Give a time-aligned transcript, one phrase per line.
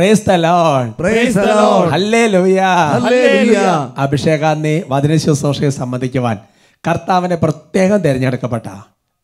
[0.00, 2.58] Praise the lord praise lord hallelujah
[2.96, 3.72] Hallelujah.
[4.04, 6.36] അഭിഷേകാന്നി വചന ശുശ്രൂഷയെ സംബന്ധിക്കുവാൻ
[6.84, 8.66] കർത്താവിനെ പ്രത്യേകം തിരഞ്ഞെടുക്കപ്പെട്ട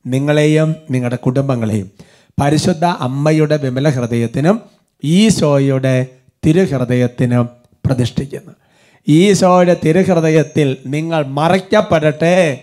[0.04, 1.86] നിങ്ങളെയും നിങ്ങളുടെ കുടുംബങ്ങളെയും
[2.38, 4.56] പരിശുദ്ധ അമ്മയുടെ വിമല ഹൃദയത്തിനും
[5.02, 5.94] ഈശോയുടെ
[6.42, 7.46] തിരുഹൃദയത്തിനും
[7.84, 8.52] പ്രതിഷ്ഠിക്കുന്നു.
[9.08, 12.60] ഈശോയുടെ തിരുഹൃദയത്തിൽ നിങ്ങൾ മറയ്ക്കപ്പെടട്ടെ.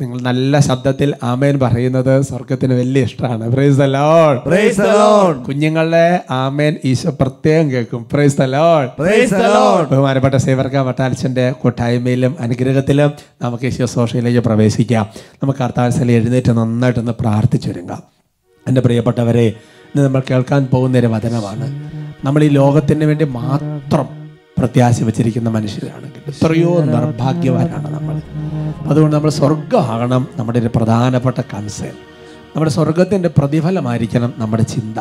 [0.00, 3.50] നിങ്ങൾ നല്ല ശബ്ദത്തിൽ ആമേൻ പറയുന്നത് സ്വർഗത്തിന് വലിയ ഇഷ്ടമാണ്.
[3.50, 3.78] Praise
[4.44, 4.80] praise.
[5.46, 8.06] കുഞ്ഞുങ്ങളുടെ ആമേൻ ഈശോ പ്രത്യേകം കേൾക്കും.
[8.12, 9.34] Praise praise.
[9.90, 13.12] ബഹുമാനപ്പെട്ട സേവർക്ക വട്ടാൽച്ചന്റെ കൂട്ടായ്മയിലും അനുഗ്രഹത്തിലും
[13.42, 15.08] നമുക്ക് ഈശോ സോഷ്യയിലേക്ക് പ്രവേശിക്കാം.
[15.42, 18.02] നമുക്ക് കർത്താവസല എഴുന്നേറ്റ് നന്നായിട്ടൊന്ന് പ്രാർത്ഥിച്ചൊരുങ്ങാം.
[18.68, 21.99] എന്റെ പ്രിയപ്പെട്ടവരെ ഇന്ന് നമ്മൾ കേൾക്കാൻ പോകുന്ന ഒരു വചനമാണ്.
[22.24, 24.06] നമ്മൾ ഈ ലോകത്തിന് വേണ്ടി മാത്രം
[24.58, 28.16] പ്രത്യാശ വെച്ചിരിക്കുന്ന മനുഷ്യരാണെങ്കിൽ എത്രയോ നിർഭാഗ്യവാനാണ് നമ്മൾ.
[28.88, 31.94] അതുകൊണ്ട് നമ്മൾ സ്വർഗമാകണം നമ്മുടെ ഒരു പ്രധാനപ്പെട്ട കൺസേൺ
[32.54, 34.98] നമ്മുടെ സ്വർഗത്തിന്റെ പ്രതിഫലമായിരിക്കണം നമ്മുടെ ചിന്ത.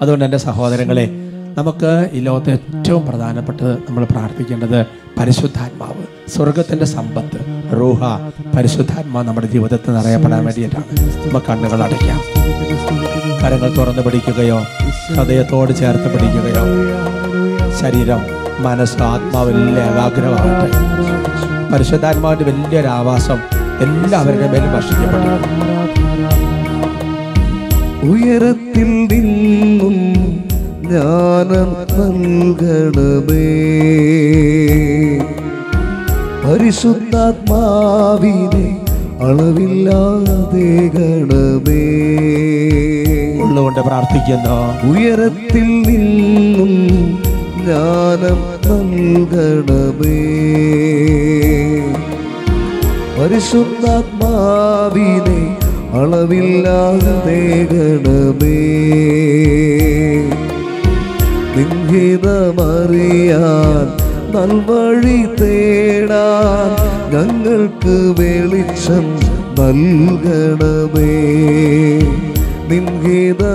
[0.00, 1.06] അതുകൊണ്ട് എന്റെ സഹോദരങ്ങളെ
[1.58, 4.86] നമുക്ക് ഈ ലോകത്തെ ഏറ്റവും പ്രധാനപ്പെട്ടത് നമ്മൾ പ്രാർത്ഥിക്കേണ്ടത്
[5.18, 6.02] പരിശുദ്ധാത്മാവ്
[6.34, 7.38] സ്വർഗത്തിന്റെ സമ്പത്ത്
[7.80, 8.00] റൂഹ
[8.56, 10.84] പരിശുദ്ധാത്മാവ് നമ്മുടെ ജീവിതത്തിൽ നിറയപ്പെടാൻ വേണ്ടിയിട്ടാണ്.
[11.24, 12.20] നമുക്ക് കണ്ണുകൾ അടയ്ക്കാം.
[13.42, 14.58] കരങ്ങൾ തുറന്ന് പിടിക്കുകയോ
[15.16, 16.64] ഹൃദയത്തോട് ചേർത്ത് പിടിക്കുകയോ
[17.80, 18.20] ശരീരം
[18.66, 20.68] മനസ്സ് ആത്മാവ് എല്ലാം ഏകാഗ്രമാകട്ടെ.
[21.72, 23.38] പരിശുദ്ധാത്മാവിന്റെ വലിയൊരു ആവാസം
[23.84, 25.34] എല്ലാവരുടെ മേലും ഭക്ഷിക്കപ്പെട്ടു
[28.10, 29.96] ഉയരത്തിൽ നിന്നും
[30.88, 33.48] ജ്ഞാനം നൽകണമേ
[36.44, 38.66] പരിശുദ്ധാത്മാവിനെ
[39.20, 41.84] അളവില്ലാതെ ഗണമേ.
[43.42, 44.92] ഉള്ളുകൊണ്ട് പ്രാർത്ഥിക്കുന്നു.
[44.92, 46.72] ഉയരത്തിൽ നിന്നും
[47.64, 48.38] ജ്ഞാനം
[48.68, 50.20] നൽകണമേ.
[53.18, 55.56] പരിശുദ്ധാത്മാവിനെ
[55.92, 58.58] അളവില്ലാതെ ഗണമേ.
[61.58, 62.58] നിൻഹിതമറിയാൻ
[64.34, 66.70] നൽവഴി തേടാൻ
[67.14, 69.06] ഞങ്ങൾക്ക് വെളിച്ചം
[69.58, 71.14] നൽകണമേ.
[72.68, 73.48] നിൻഹിതമറിയാൻ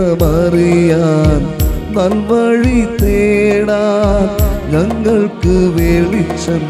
[1.97, 4.27] നൽവഴി തേടാൻ
[4.73, 6.63] ഞങ്ങൾക്ക് വെളിച്ചം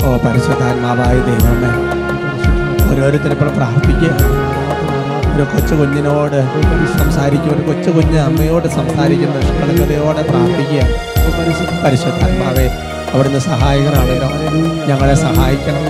[0.07, 1.71] ഓ പരിശുദ്ധാത്മാവായ ദൈവമേ
[2.91, 4.13] ഓരോരുത്തരും ഇപ്പോൾ പ്രാർത്ഥിക്കുക.
[5.35, 6.39] ഒരു കൊച്ചു കുഞ്ഞിനോട്
[6.99, 10.83] സംസാരിക്കുക ഒരു കൊച്ചു കുഞ്ഞ് അമ്മയോട് സംസാരിക്കുന്ന നിഷ്കളങ്കതയോടെ പ്രാർത്ഥിക്കുക.
[11.85, 12.67] പരിശുദ്ധാത്മാവേ
[13.15, 14.29] അവിടുന്ന് സഹായകരാണല്ലോ
[14.87, 15.83] ഞങ്ങളെ സഹായിക്കണം.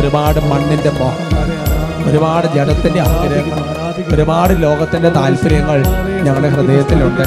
[0.00, 1.44] ഒരുപാട് മണ്ണിന്റെ മോഹം
[2.10, 5.84] ഒരുപാട് ജഡത്തിന്റെ ആഗ്രഹങ്ങൾ ഒരുപാട് ലോകത്തിന്റെ താല്പര്യങ്ങൾ
[6.22, 7.22] ഞങ്ങളുടെ ഹൃദയത്തിലുണ്ട്.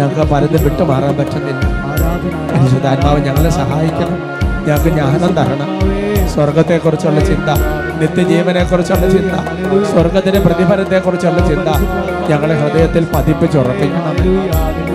[0.00, 1.60] ഞങ്ങൾക്ക് പലതും വിട്ടുമാറാൻ പറ്റുന്നില്ല.
[2.52, 4.18] പരിശുദ്ധാത്മാവ് ഞങ്ങളെ സഹായിക്കണം.
[4.66, 5.78] ഞങ്ങൾക്ക് ജ്ഞാനം തരണം.
[6.28, 7.50] സ്വർഗത്തെക്കുറിച്ചുള്ള ചിന്ത
[8.00, 9.32] നിത്യജീവനെക്കുറിച്ചുള്ള ചിന്ത
[9.84, 11.68] സ്വർഗത്തിന്റെ പ്രതിഫലത്തെക്കുറിച്ചുള്ള ചിന്ത
[12.28, 14.87] ഞങ്ങളുടെ ഹൃദയത്തിൽ പതിപ്പിച്ചുറപ്പിക്കണം.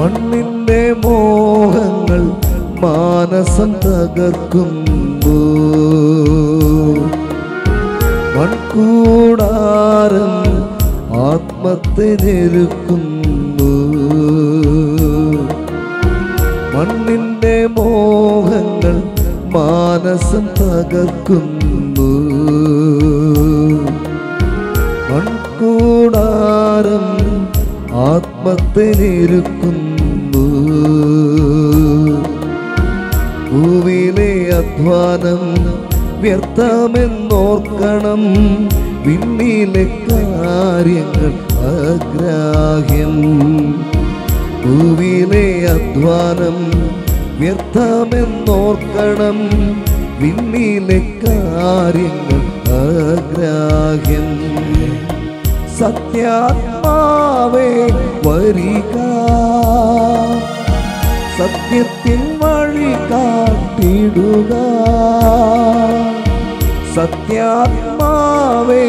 [0.00, 2.20] മണ്ണിന്റെ മോഹങ്ങൾ
[2.80, 5.34] മാനസം തകർക്കുന്നു.
[8.36, 10.30] മൺകൂടാരം
[11.20, 13.72] ആത്മത്തെ ഞെരുക്കുന്നു.
[16.74, 18.96] മണ്ണിന്റെ മോഹങ്ങൾ
[19.58, 22.10] മാനസം തകർക്കുന്നു.
[25.10, 27.06] മൺകൂടാരം
[28.10, 28.84] ആത്മത്തെ
[34.80, 35.42] അധ്വാനം
[36.20, 38.22] വ്യർത്ഥമെന്നോർക്കണം.
[39.06, 41.32] വിണ്ണിലെ കാര്യങ്ങൾ
[41.72, 43.14] അഗ്രാഹ്യം
[44.64, 46.58] ഭൂവിലെ അധ്വാനം
[47.40, 49.38] വ്യർത്ഥമെന്നോർക്കണം.
[50.20, 52.40] വിണ്ണിലെ കാര്യങ്ങൾ
[52.80, 54.28] അഗ്രാഹ്യം
[55.80, 57.70] സത്യാത്മാവേ
[58.26, 58.96] വരിക.
[61.38, 62.90] സത്യത്തിൻ വഴി
[63.90, 64.52] കാട്ടിടുക
[66.96, 68.84] സത്യാത്മാവേ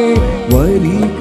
[0.53, 1.19] വരിക.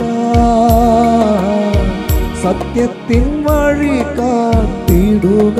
[2.42, 5.58] സത്യത്തിൻ വഴി കാത്തിടുക.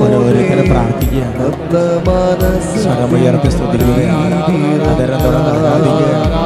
[0.00, 1.38] ഓരോരുത്തരും പ്രാർത്ഥിക്കുകയാണ്.
[2.06, 4.38] മനസ്സ് സ്വരമുയർത്തി സ്തുതിക്കുകയാണ്.
[4.90, 6.45] അതരം തുറന്ന് ആരാധിക്കുകയാണ്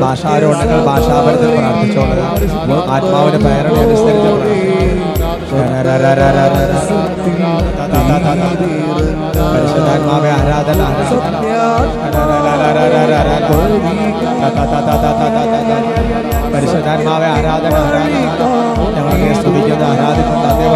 [0.00, 2.22] ഭാഷാരോഹണങ്ങൾ ഭാഷാപരത്തിൽ പ്രാർത്ഥിച്ചോളുക
[2.90, 4.32] ആത്മാവിന്റെ പേരണ അനുസരിച്ച്
[10.34, 10.80] ആരാധന
[16.52, 17.74] പരിശുദ്ധാത്മാവെ ആരാധന
[18.96, 20.68] ഞങ്ങളെ സ്തുതിക്കുന്ന ആരാധിക്കുന്ന അതേ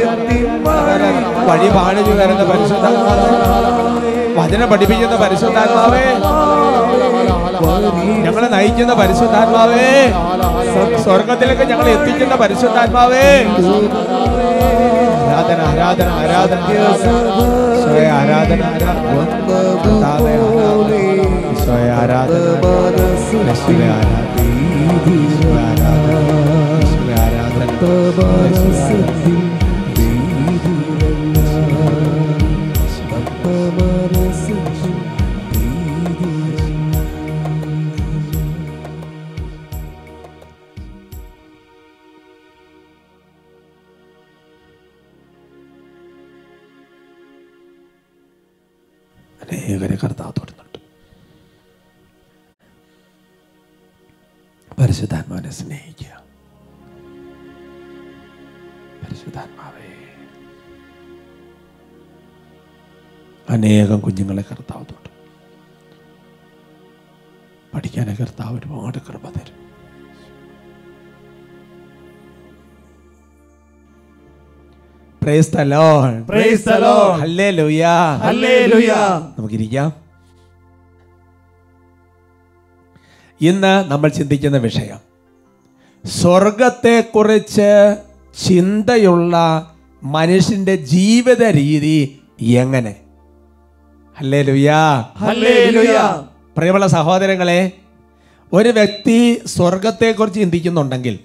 [1.47, 3.80] വഴി പാണിച്ചു വരുന്ന പരിശുദ്ധാത്മാവേ.
[4.37, 6.05] വചനം പഠിപ്പിക്കുന്ന പരിശുദ്ധാത്മാവേ.
[8.23, 10.13] ഞങ്ങളെ നയിക്കുന്ന പരിശുദ്ധാത്മാവേ.
[11.03, 13.45] സ്വർഗത്തിലേക്ക് ഞങ്ങൾ എത്തിക്കുന്ന പരിശുദ്ധാത്മാവേ.
[15.29, 16.61] ആരാധന ആരാധന ആരാധന.
[17.83, 20.35] സ്വയ ആരാധന കർത്താവേ,
[21.91, 21.91] ആരാധന.
[21.91, 22.35] ഈശോയെ ആരാധന.
[27.21, 29.50] ആരാധന.
[63.51, 65.09] അനേകം കുഞ്ഞുങ്ങളെ കർത്താവ് തൊട്ടു.
[67.75, 69.71] പഠിക്കാനെ കർത്താവ് ഒരുപാട് കൃപ തരും.
[79.39, 79.93] നമുക്കിരിക്കാം.
[83.41, 84.99] ഇന്ന് നമ്മൾ ചിന്തിക്കുന്ന വിഷയം
[86.05, 87.97] സ്വർഗത്തെക്കുറിച്ച്
[88.47, 89.35] ചിന്തയുള്ള
[90.03, 93.10] മനുഷ്യന്റെ ജീവിത രീതി എങ്ങനെ?
[96.57, 97.71] പ്രിയമുള്ള സഹോദരങ്ങളെ
[98.53, 101.19] ഒരു വ്യക്തി സ്വർഗത്തെക്കുറിച്ച് ചിന്തിക്കുന്നുണ്ടെങ്കിൽ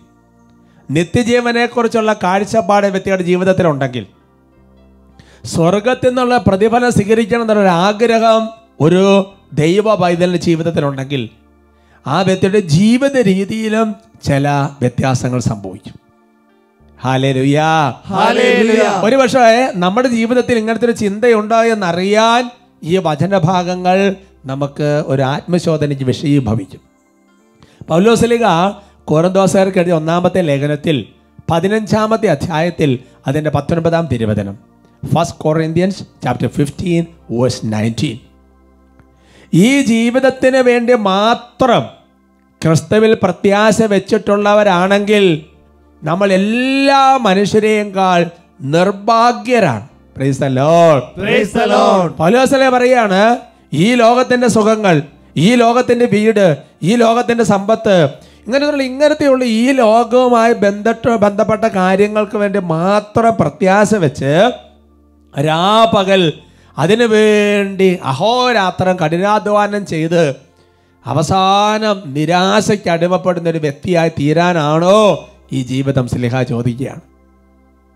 [0.92, 4.06] നിത്യജീവനെക്കുറിച്ചുള്ള കാഴ്ചപ്പാട് വ്യക്തിയുടെ ജീവിതത്തിലുണ്ടെങ്കിൽ
[5.45, 8.50] സ്വർഗത്തിൽ നിന്നുള്ള പ്രതിഫലം സ്വീകരിക്കണം എന്നുള്ളൊരു ആഗ്രഹം
[8.80, 11.30] ഒരു ദൈവ പൈതലിന്റെ ജീവിതത്തിലുണ്ടെങ്കിൽ
[12.07, 14.49] ആ വ്യക്തിയുടെ ജീവിത രീതിയിലും ചില
[14.81, 15.94] വ്യത്യാസങ്ങൾ സംഭവിക്കും.
[19.04, 22.49] ഒരു പക്ഷേ നമ്മുടെ ജീവിതത്തിൽ ഇങ്ങനത്തെ ഒരു ചിന്തയുണ്ടോ എന്നറിയാൻ
[22.85, 24.15] ഈ വചനഭാഗങ്ങൾ
[24.45, 26.80] നമുക്ക് ഒരു ആത്മശോധനയ്ക്ക് വിഷയീഭവിക്കും.
[27.89, 28.45] പൗലോസലിക
[29.06, 31.06] കോരന്തോസർക്ക് എഴുതിയ ഒന്നാമത്തെ ലേഖനത്തിൽ
[31.51, 34.57] പതിനഞ്ചാമത്തെ അധ്യായത്തിൽ അതിന്റെ പത്തൊൻപതാം തിരുവചനം.
[35.13, 38.19] First Corinthians chapter fifteen verse nineteen
[39.54, 41.83] ഈ ജീവിതത്തിന് വേണ്ടി മാത്രം
[42.65, 45.45] ക്രിസ്തുവിൽ പ്രത്യാശ വെച്ചിട്ടുള്ളവരാണെങ്കിൽ
[46.04, 48.30] നമ്മൾ എല്ലാ മനുഷ്യരെയും കാൾ
[48.61, 49.87] നിർഭാഗ്യരാണ്.
[50.16, 51.02] Praise the Lord.
[51.16, 52.10] Praise the Lord.
[52.19, 53.22] പൗലോസലെ പറയാണ്
[53.78, 54.95] ഈ ലോകത്തിന്റെ സുഖങ്ങൾ
[55.38, 56.45] ഈ ലോകത്തിന്റെ വീട്
[56.84, 57.95] ഈ ലോകത്തിന്റെ സമ്പത്ത്
[58.48, 64.31] ഇങ്ങനെയുള്ള ഇങ്ങനത്തെയുള്ള ഈ ലോകവുമായി ബന്ധപ്പെട്ട ബന്ധപ്പെട്ട കാര്യങ്ങൾക്ക് വേണ്ടി മാത്രം പ്രത്യാശ വെച്ച്
[65.34, 66.24] രാപകൽ
[66.78, 70.24] അതിനു വേണ്ടി അഹോരാത്രം കഠിനാധ്വാനം ചെയ്ത്
[71.06, 75.00] അവസാനം നിരാശയ്ക്ക് അടിമപ്പെടുന്ന ഒരു വ്യക്തിയായി തീരാനാണോ
[75.52, 77.04] ഈ ജീവിതം സ്ലിഹ ചോദിക്കുകയാണ്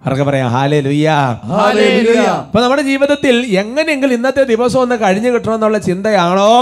[0.06, 0.50] അവർക്ക് പറയാം?
[0.50, 1.10] ഹാലേ ലുയ്യ
[2.38, 6.54] അപ്പൊ നമ്മുടെ ജീവിതത്തിൽ എങ്ങനെയെങ്കിലും ഇന്നത്തെ ദിവസം ഒന്ന് കഴിഞ്ഞു കിട്ടണമെന്നുള്ള ചിന്തയാണോ?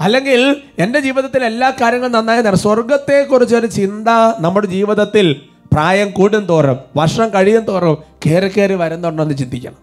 [0.00, 4.08] അല്ലെങ്കിൽ എന്റെ ജീവിതത്തിൽ എല്ലാ കാര്യങ്ങളും നന്നായി നടക്കും സ്വർഗത്തെക്കുറിച്ചൊരു ചിന്ത
[4.40, 9.78] നമ്മുടെ ജീവിതത്തിൽ പ്രായം കൂടും തോറും വർഷം കഴിയും തോറും കയറി കയറി വരുന്നുണ്ടോ ചിന്തിക്കണം.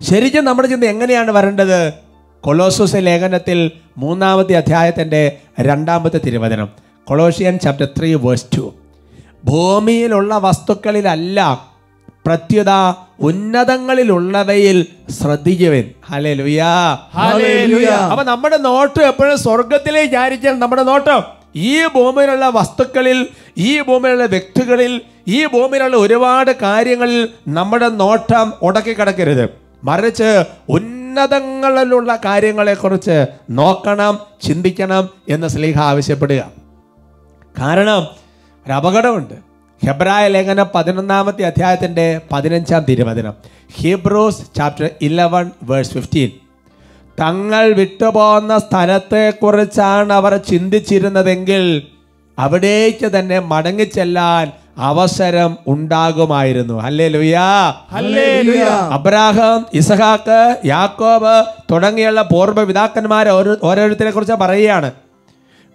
[0.00, 1.92] ശരിക്കും നമ്മുടെ ചിന്ത എങ്ങനെയാണ് വരേണ്ടത്?
[2.40, 6.68] കൊളോസൂസ് ലേഖനത്തിൽ മൂന്നാമത്തെ അധ്യായത്തിന്റെ രണ്ടാമത്തെ തിരുവചനം.
[7.04, 8.74] Colossian chapter three verse two
[9.44, 11.38] ഭൂമിയിലുള്ള വസ്തുക്കളിലല്ല
[12.26, 12.70] പ്രത്യുത
[13.20, 15.90] ഉന്നതങ്ങളിലുള്ളവയിൽ ശ്രദ്ധിക്കുവൻ.
[16.06, 17.86] ഹലേ ലുയാ ഹല്ലേലൂയ.
[17.86, 21.22] അപ്പൊ നമ്മുടെ നോട്ടം എപ്പോഴും സ്വർഗത്തിലേക്ക് വിചാരിച്ചാൽ നമ്മുടെ നോട്ടം
[21.56, 23.26] ഈ ഭൂമിയിലുള്ള വസ്തുക്കളിൽ
[23.58, 29.44] ഈ ഭൂമിയിലുള്ള വ്യക്തികളിൽ ഈ ഭൂമിയിലുള്ള ഒരുപാട് കാര്യങ്ങളിൽ നമ്മുടെ നോട്ടം ഉടക്കി കിടക്കരുത്
[29.84, 36.42] മറിച്ച് ഉന്നതങ്ങളിലുള്ള കാര്യങ്ങളെക്കുറിച്ച് നോക്കണം ചിന്തിക്കണം എന്ന് സ്ലീഹ ആവശ്യപ്പെടുക.
[37.62, 38.23] കാരണം
[38.66, 39.34] ഒരു അപകടമുണ്ട്
[39.86, 43.34] ഹെബ്രായ ലേഖനം പതിനൊന്നാമത്തെ അധ്യായത്തിന്റെ പതിനഞ്ചാം തിരുവചനം.
[43.76, 46.30] Hebrews chapter eleven verse fifteen
[47.20, 51.64] തങ്ങൾ വിട്ടുപോകുന്ന സ്ഥലത്തെക്കുറിച്ചാണ് അവർ ചിന്തിച്ചിരുന്നതെങ്കിൽ
[52.38, 56.82] അവിടേക്ക് തന്നെ മടങ്ങിച്ചെല്ലാൻ അവസരം ഉണ്ടാകുമായിരുന്നു.
[56.82, 57.48] അല്ലേ ലുയാ
[58.96, 61.36] അബ്രാഹം ഇസഹാക്ക് യാക്കോബ്
[61.72, 64.90] തുടങ്ങിയുള്ള പൂർവ പിതാക്കന്മാരെ ഓരോ ഓരോരുത്തരെ കുറിച്ച് പറയുകയാണ്.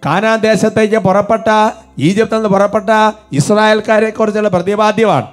[0.06, 2.90] കാനാൻ ദേശത്തേക്ക് പുറപ്പെട്ട ഈജിപ്തിൽ നിന്ന് പുറപ്പെട്ട
[3.32, 5.26] ഇസ്രായേൽക്കാരെ കുറിച്ചുള്ള പ്രതിപാദ്യമാണ്.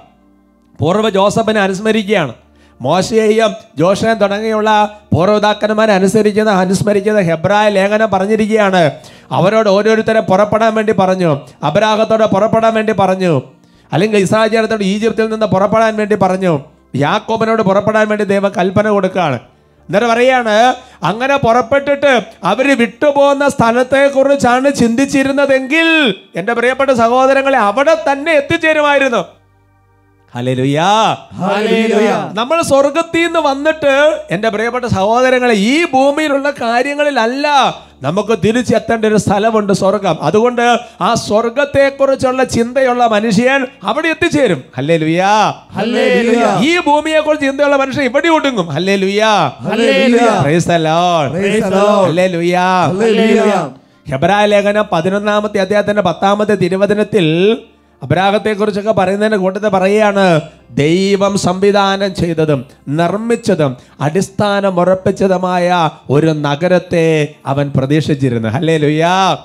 [0.80, 2.32] പൂർവ ജോസഫിനെ അനുസ്മരിക്കുകയാണ്.
[2.80, 8.90] മോശയെയും ജോഷനെയും തുടങ്ങിയുള്ള പൂർവതാക്കന്മാരെ അനുസരിക്കുന്ന അനുസ്മരിക്കുന്ന ഹെബ്രായ ലേഖനം പറഞ്ഞിരിക്കുകയാണ്.
[9.32, 11.40] അവരോട് ഓരോരുത്തരെ പുറപ്പെടാൻ വേണ്ടി പറഞ്ഞു.
[11.62, 13.42] അബരാഹത്തോടെ പുറപ്പെടാൻ വേണ്ടി പറഞ്ഞു.
[13.92, 16.60] അല്ലെങ്കിൽ ഇസ്രായേലത്തോട് ഈജിപ്തിൽ നിന്ന് പുറപ്പെടാൻ വേണ്ടി പറഞ്ഞു.
[16.96, 19.38] യാക്കോബിനോട് പുറപ്പെടാൻ വേണ്ടി ദൈവം കൽപ്പന കൊടുക്കുകയാണ്.
[19.88, 25.88] എന്നിട്ട് പറയാണ് അങ്ങനെ പുറപ്പെട്ടിട്ട് അവർ വിട്ടുപോകുന്ന സ്ഥലത്തെ കുറിച്ചാണ് ചിന്തിച്ചിരുന്നതെങ്കിൽ
[26.36, 29.37] എന്റെ പ്രിയപ്പെട്ട സഹോദരങ്ങളെ അവിടെ തന്നെ എത്തിച്ചേരുമായിരുന്നു.
[32.32, 37.46] നമ്മൾ സ്വർഗത്തിൽ നിന്ന് വന്നിട്ട് എന്റെ പ്രിയപ്പെട്ട സഹോദരങ്ങളെ ഈ ഭൂമിയിലുള്ള കാര്യങ്ങളിലല്ല
[38.02, 40.16] നമുക്ക് തിരിച്ചെത്തേണ്ട ഒരു സ്ഥലമുണ്ട് സ്വർഗം.
[40.22, 44.64] അതുകൊണ്ട് ആ സ്വർഗത്തെക്കുറിച്ചുള്ള ചിന്തയുള്ള മനുഷ്യൻ അവിടെ എത്തിച്ചേരും.
[44.76, 46.66] ഹല്ലേ ലുയാ ഹല്ലേലൂയ.
[46.66, 48.68] ഈ ഭൂമിയെ കുറിച്ച് ചിന്തയുള്ള മനുഷ്യൻ ഇവിടെ ഒടുങ്ങും.
[48.68, 49.52] ഹല്ലേ ലുയാ.
[54.10, 57.58] ഹെബ്രായ ലേഖനം പതിനൊന്നാമത്തെ അദ്ദേഹത്തിന്റെ പത്താമത്തെ തിരുവചനത്തിൽ
[58.02, 60.40] അബ്രാഹത്തെ കുറിച്ചൊക്കെ പറയുന്നതിന്റെ കൂട്ടത്തിൽ പറയുകയാണ്
[60.70, 68.48] ദൈവം സംവിധാനം ചെയ്തതും നിർമ്മിച്ചതും അടിസ്ഥാനം ഉറപ്പിച്ചതുമായ ഒരു നഗരത്തെ അവൻ പ്രതീക്ഷിച്ചിരുന്നു.
[68.48, 69.36] ഹല്ലേ ലുയാ.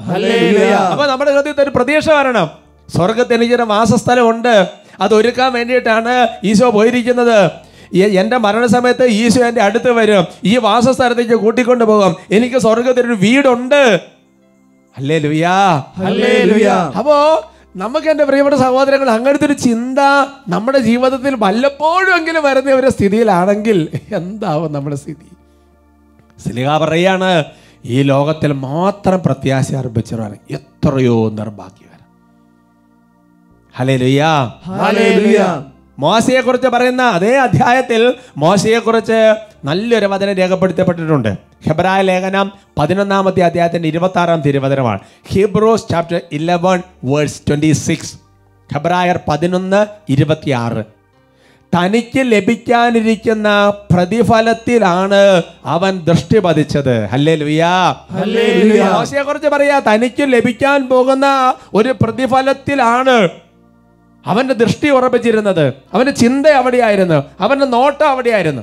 [0.91, 2.49] അപ്പൊ നമ്മുടെ ഹൃദയത്തിൽ ഒരു പ്രതീക്ഷ വരണം.
[2.95, 4.67] സ്വർഗത്തിൽ എനിക്കൊരു വാസസ്ഥലമുണ്ട്.
[5.01, 7.51] അത് ഒരുക്കാൻ വേണ്ടിയിട്ടാണ് ഈശോ പോയിരിക്കുന്നത്.
[7.95, 10.25] എന്റെ മരണസമയത്ത് ഈശോ എന്റെ അടുത്ത് വരും.
[10.43, 12.15] ഈ വാസസ്ഥലത്തേക്ക് കൂട്ടിക്കൊണ്ടു പോകും.
[12.31, 13.99] എനിക്ക് സ്വർഗത്തിൽ ഒരു വീടുണ്ട്.
[14.97, 16.69] അല്ലേ ലുയാ ഹല്ലേലൂയ.
[16.97, 19.99] അപ്പോ നമുക്ക് എന്റെ പ്രിയപ്പെട്ട സഹോദരങ്ങൾ അങ്ങനത്തെ ഒരു ചിന്ത
[20.47, 23.79] നമ്മുടെ ജീവിതത്തിൽ വല്ലപ്പോഴും എങ്കിലും വരുന്ന ഒരു സ്ഥിതിയിലാണെങ്കിൽ
[24.11, 25.27] എന്താവും നമ്മുടെ സ്ഥിതി?
[26.37, 27.31] സിലിഹ പറയാണ്
[27.85, 30.37] ഈ ലോകത്തിൽ മാത്രം പ്രത്യാശ അർപ്പിച്ചവരാണ്.
[30.51, 31.89] എത്രയോ നിർഭാഗ്യവരാണ്
[33.75, 34.31] ഹലേ ലുയ്യാ.
[35.99, 39.19] മോശയെ കുറിച്ച് പറയുന്ന അതേ അധ്യായത്തിൽ മോശയെ കുറിച്ച്
[39.65, 41.31] നല്ലൊരു വചനം രേഖപ്പെടുത്തപ്പെട്ടിട്ടുണ്ട്.
[41.67, 44.99] ഹെബ്രായ ലേഖനം പതിനൊന്നാമത്തെ അധ്യായത്തിന്റെ ഇരുപത്തി ആറാം തിരുവചനമാണ്.
[45.27, 48.15] Hebrews chapter eleven verse twenty six
[48.73, 50.83] ഹെബ്രായർ പതിനൊന്ന് ഇരുപത്തിയാറ്.
[51.73, 57.05] തനിക്ക് ലഭിക്കാനിരിക്കുന്ന പ്രതിഫലത്തിലാണ് അവൻ ദൃഷ്ടി പതിച്ചത്.
[57.05, 63.29] ഹല്ലേ ലുയാശയെ കുറിച്ച് പറയാ തനിക്ക് ലഭിക്കാൻ പോകുന്ന ഒരു പ്രതിഫലത്തിലാണ്
[64.25, 65.73] അവന്റെ ദൃഷ്ടി ഉറപ്പിച്ചിരുന്നത്.
[65.93, 67.23] അവന്റെ ചിന്ത അവിടെയായിരുന്നു.
[67.39, 68.61] അവന്റെ നോട്ടം അവിടെയായിരുന്നു.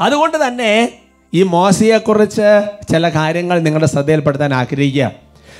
[0.00, 1.00] അതുകൊണ്ട് തന്നെ
[1.34, 5.12] ഈ മോശയെക്കുറിച്ച് ചില കാര്യങ്ങൾ നിങ്ങളുടെ ശ്രദ്ധയിൽപ്പെടുത്താൻ ആഗ്രഹിക്കുക.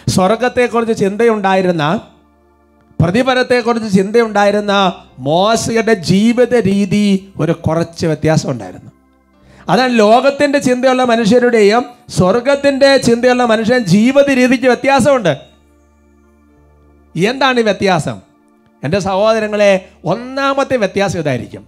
[0.09, 2.00] സ്വർഗത്തെക്കുറിച്ച് ചിന്തയുണ്ടായിരുന്ന
[3.00, 8.90] പ്രതിഫലത്തെക്കുറിച്ച് ചിന്തയുണ്ടായിരുന്ന മോശയുടെ ജീവിത രീതി ഒരു കുറച്ച് വ്യത്യാസം ഉണ്ടായിരുന്നു.
[9.69, 15.38] അതാണ് ലോകത്തിന്റെ ചിന്തയുള്ള മനുഷ്യരുടെയും സ്വർഗത്തിന്റെ ചിന്തയുള്ള മനുഷ്യൻ ജീവിത രീതിക്ക് വ്യത്യാസമുണ്ട്.
[17.16, 18.21] എന്താണ് ഈ വ്യത്യാസം?
[18.85, 21.66] എന്റെ സഹോദരങ്ങളെ ഒന്നാമത്തെ വ്യത്യാസം ഇതായിരിക്കും.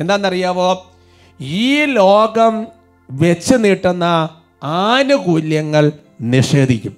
[0.00, 0.92] എന്താണെന്നറിയാവോ?
[1.40, 2.66] ഈ ലോകം
[3.10, 4.28] വെച്ച് നീട്ടുന്ന
[4.62, 6.96] ആനുകൂല്യങ്ങൾ നിഷേധിക്കും.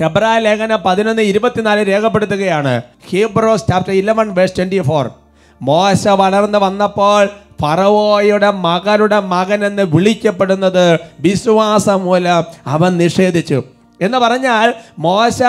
[0.00, 2.82] ഹെബ്രായ ലേഖന പതിനൊന്ന് ഇരുപത്തിനാല് രേഖപ്പെടുത്തുകയാണ്.
[3.10, 5.10] Hebrews chapter eleven verse twenty four
[5.62, 7.26] മോശ വളർന്നു വന്നപ്പോൾ
[7.62, 13.62] ഫറവോയുടെ മകളുടെ മകൻ എന്ന് വിളിക്കപ്പെടുന്നത് വിശ്വാസം മൂലം അവൻ നിഷേധിച്ചു.
[14.00, 15.42] എന്ന് പറഞ്ഞാൽ മോശ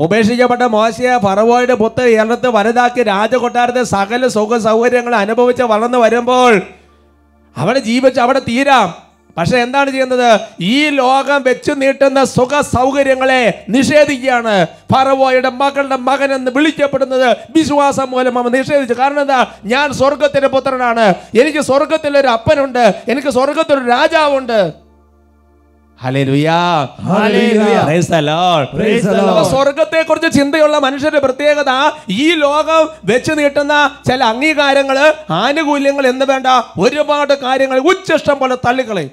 [0.00, 6.62] ഉപേക്ഷിക്കപ്പെട്ട മോശയെ ഫറവോയുടെ പുത്ത് ഇടത്ത് വലുതാക്കി രാജകൊട്ടാരത്തെ സകല സുഖ സൗകര്യങ്ങൾ അനുഭവിച്ച് വളർന്നു വരുമ്പോൾ
[7.56, 8.94] അവിടെ ജീവിച്ച് അവിടെ തീരാം.
[9.36, 10.40] പക്ഷെ എന്താണ് ചെയ്യുന്നത്?
[10.60, 14.66] ഈ ലോകം വെച്ച് നീട്ടുന്ന സുഖ സൗകര്യങ്ങളെ നിഷേധിക്കുകയാണ്.
[14.92, 18.94] ഫറവോയുടെ മകളുടെ മകൻ എന്ന് വിളിക്കപ്പെടുന്നത് വിശ്വാസം മൂലം അവൻ നിഷേധിച്ചു.
[18.94, 19.46] കാരണം എന്താ?
[19.64, 21.14] ഞാൻ സ്വർഗത്തിന്റെ പുത്രനാണ്.
[21.40, 22.94] എനിക്ക് സ്വർഗത്തിലൊരു അപ്പനുണ്ട്.
[23.08, 24.81] എനിക്ക് സ്വർഗത്തിലൊരു രാജാവുണ്ട്.
[29.28, 31.70] അപ്പൊ സ്വർഗത്തെക്കുറിച്ച് ചിന്തയുള്ള മനുഷ്യരുടെ പ്രത്യേകത
[32.08, 36.46] ഈ ലോകം വെച്ച് നീട്ടുന്ന ചില അംഗീകാരങ്ങൾ ആനുകൂല്യങ്ങൾ എന്ന് വേണ്ട
[36.78, 39.10] ഒരുപാട് കാര്യങ്ങൾ ഉച്ചിഷ്ടം പോലെ തള്ളിക്കളയും.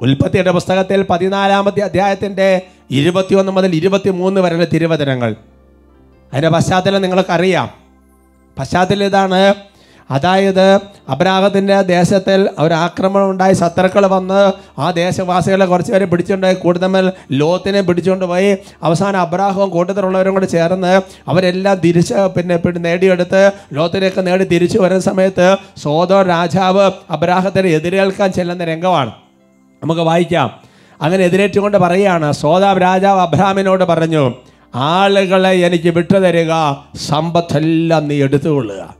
[0.00, 5.36] ഉൽപ്പത്തിയുടെ പുസ്തകത്തിൽ പതിനാലാമത്തെ അധ്യായത്തിന്റെ ഇരുപത്തിയൊന്ന് മുതൽ ഇരുപത്തി മൂന്ന് വരെയുള്ള തിരുവചനങ്ങൾ.
[6.32, 7.70] അതിന്റെ പശ്ചാത്തലം നിങ്ങൾക്കറിയാം.
[8.58, 9.54] പശ്ചാത്തലം ഇതാണ്
[10.10, 16.54] അതായത് അബ്രാഹത്തിന്റെ ദേശത്തിൽ ഒരു ആക്രമണം ഉണ്ടായി ശത്രുക്കൾ വന്ന് ആ ദേശവാസികളെ കുറച്ച് പേരെ പിടിച്ചുകൊണ്ടുപോയി.
[16.54, 24.44] കൂടുതൽ ലോത്തിനെ പിടിച്ചുകൊണ്ട് പോയി അവസാനം അബ്രാഹവും കൂട്ടത്തിലുള്ളവരും കൂടെ ചേർന്ന് അവരെല്ലാം തിരിച്ച് പിന്നെ നേടിയെടുത്ത് ലോത്തിനെയൊക്കെ നേടി
[24.44, 29.10] തിരിച്ചു വരുന്ന സമയത്ത് സോദോ രാജാവ് അബ്രാഹത്തിന് എതിരേൽക്കാൻ ചെല്ലുന്ന രംഗമാണ്.
[29.82, 30.50] നമുക്ക് വായിക്കാം.
[31.02, 34.34] അങ്ങനെ എതിരേറ്റുകൊണ്ട് പറയുകയാണ് സോദാം രാജാവ് അബ്രാമിനോട് പറഞ്ഞു
[34.74, 36.52] ആളുകളെ എനിക്ക് വിട്ടുതരിക
[37.08, 38.97] സമ്പത്തെല്ലാം നീ എടുത്തുകൊള്ളുക.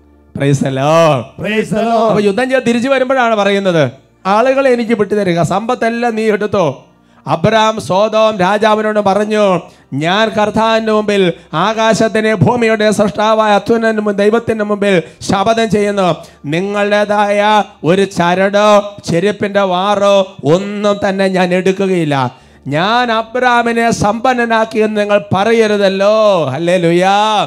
[2.08, 3.90] അപ്പൊ യുദ്ധം ചെയ്ത് തിരിച്ചു വരുമ്പോഴാണ് പറയുന്നത്.
[4.26, 5.42] ആളുകളെ എനിക്ക് വിട്ടുതരിക.
[5.42, 6.84] സമ്പത്തെല്ലാം നീ എടുത്തോ?
[7.26, 9.60] അബ്രാം സോതോം രാജാവിനോട് പറഞ്ഞു
[9.92, 13.60] ഞാൻ കർത്താവിന്റെ മുമ്പിൽ ആകാശത്തിന് ഭൂമിയുടെ സൃഷ്ടാവായ
[14.00, 16.16] മുൻ ദൈവത്തിന്റെ മുമ്പിൽ ശപഥം ചെയ്യുന്നു.
[16.46, 22.47] നിങ്ങളുടേതായ ഒരു ചരടോ ചെരുപ്പിന്റെ വാറോ ഒന്നും തന്നെ ഞാൻ എടുക്കുകയില്ല.
[22.74, 26.16] ഞാൻ അബ്രാമിനെ സമ്പന്നനാക്കി എന്ന് നിങ്ങൾ പറയരുതല്ലോ.
[26.50, 27.46] അല്ലേ ലുയാ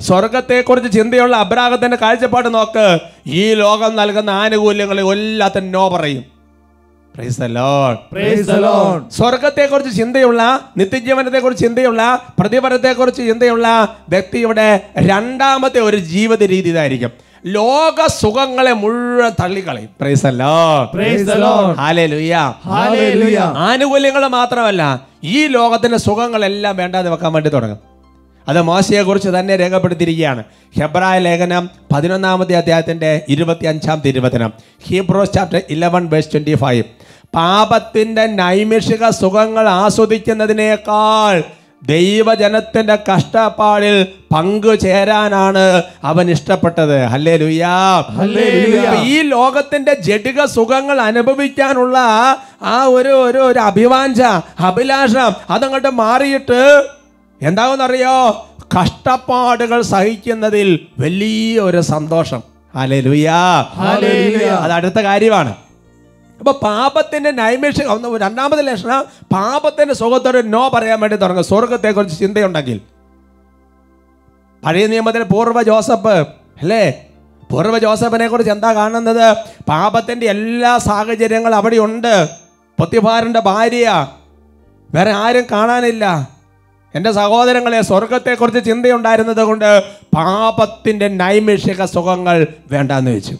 [0.00, 2.98] സ്വർഗത്തെ കുറിച്ച് ചിന്തയുള്ള അബ്രാഹത്തിന്റെ കാഴ്ചപ്പാട് നോക്ക്.
[3.26, 6.24] ഈ ലോകം നൽകുന്ന ആനുകൂല്യങ്ങൾ എല്ലാത്തിനും നോ പറയും.
[9.10, 10.42] സ്വർഗത്തെ കുറിച്ച് ചിന്തയുള്ള
[10.76, 11.64] നിത്യജീവനത്തെ കുറിച്ച്.
[11.64, 12.02] ചിന്തയുള്ള
[12.38, 13.68] പ്രതിഫലത്തെ കുറിച്ച് ചിന്തയുള്ള
[14.08, 17.10] വ്യക്തിയുടെ രണ്ടാമത്തെ ഒരു ജീവിത രീതി ഇതായിരിക്കും.
[17.46, 19.90] ലോക സുഖങ്ങളെ മുഴുവൻ തള്ളിക്കളയും.
[23.56, 27.78] ആനുകൂല്യങ്ങൾ മാത്രമല്ല ഈ ലോകത്തിന്റെ സുഖങ്ങളെല്ലാം വേണ്ടാതെ വെക്കാൻ വേണ്ടി തുടങ്ങും.
[28.48, 30.44] അത് മോശയെ കുറിച്ച് തന്നെ രേഖപ്പെടുത്തിയിരിക്കുകയാണ്.
[30.80, 34.52] ഹെബ്രായ ലേഖനം പതിനൊന്നാമത്തെ അധ്യായത്തിന്റെ ഇരുപത്തി അഞ്ചാം തിരുവചനം.
[34.86, 36.84] Hebrews chapter eleven verse twenty five
[37.34, 41.44] പാപത്തിന്റെ നൈമിഷിക സുഖങ്ങൾ ആസ്വദിക്കുന്നതിനേക്കാൾ
[41.82, 47.04] ദൈവജനത്തിന്റെ കഷ്ടപ്പാടിൽ പങ്കുചേരാനാണ് അവൻ ഇഷ്ടപ്പെട്ടത്.
[47.04, 48.02] ഹല്ലേ ലുയാ.
[49.02, 51.98] ഈ ലോകത്തിന്റെ ജഡിക സുഖങ്ങൾ അനുഭവിക്കാനുള്ള
[52.62, 54.22] ആ ഒരു ഒരു ഒരു അഭിവാഞ്ച
[54.60, 56.88] അഭിലാഷം അതങ്ങോട്ട് മാറിയിട്ട്
[57.42, 58.46] എന്താകുന്നറിയോ
[58.80, 62.42] കഷ്ടപ്പാടുകൾ സഹിക്കുന്നതിൽ വലിയ ഒരു സന്തോഷം.
[62.74, 63.64] അല്ലേ ലുയാ.
[64.56, 65.54] അത് അടുത്ത കാര്യമാണ്.
[66.38, 71.44] അപ്പൊ പാപത്തിന്റെ നൈമിഷിക ഒന്ന് രണ്ടാമത്തെ ലക്ഷണം പാപത്തിന്റെ സുഖത്തോടെ നോ പറയാൻ വേണ്ടി തുടങ്ങും.
[71.44, 72.80] സ്വർഗത്തെക്കുറിച്ച് ചിന്തയുണ്ടെങ്കിൽ.
[74.64, 76.08] പഴയ നിയമത്തിലെ പൂർവ ജോസഫ്
[76.60, 77.06] അല്ലേ?
[77.50, 79.36] പൂർവ ജോസഫിനെ കുറിച്ച് എന്താ കാണുന്നത്?
[79.68, 82.28] പാപത്തിന്റെ എല്ലാ സാഹചര്യങ്ങളും അവിടെ ഉണ്ട്
[82.78, 84.08] പൊത്തിഫാറിന്റെ ഭാര്യ
[84.94, 86.28] വേറെ ആരും കാണാനില്ല.
[86.94, 89.82] എന്റെ സഹോദരങ്ങളെ സ്വർഗത്തെക്കുറിച്ച് ചിന്തയുണ്ടായിരുന്നത് കൊണ്ട്
[90.16, 93.36] പാപത്തിന്റെ നൈമിഷിക സുഖങ്ങൾ വേണ്ടാന്ന് വെച്ചു.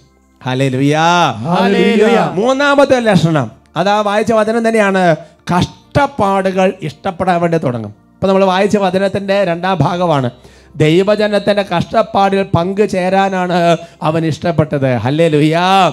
[2.34, 3.50] മൂന്നാമത്തെ ലക്ഷണം.
[3.76, 5.16] അതാ വായിച്ച വചനം തന്നെയാണ്.
[5.56, 7.90] കഷ്ടപ്പാടുകൾ ഇഷ്ടപ്പെടാൻ വേണ്ടി തുടങ്ങും.
[7.90, 10.30] ഇപ്പൊ നമ്മൾ വായിച്ച വചനത്തിന്റെ രണ്ടാം ഭാഗമാണ്.
[10.76, 14.96] ദൈവജനത്തിന്റെ കഷ്ടപ്പാടിൽ പങ്കു ചേരാനാണ് അവൻ ഇഷ്ടപ്പെട്ടത്.
[14.96, 15.92] ഹല്ലേ ലുയാ.